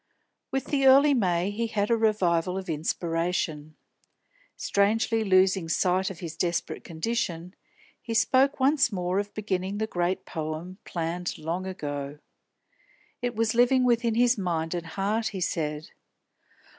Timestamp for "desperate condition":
6.35-7.53